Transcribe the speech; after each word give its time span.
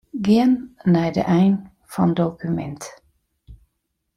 Gean 0.25 0.53
nei 0.93 1.09
de 1.15 1.23
ein 1.37 1.53
fan 1.91 2.11
dokumint. 2.19 2.83